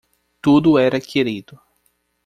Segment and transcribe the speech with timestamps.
[0.41, 1.61] Tudo era querido.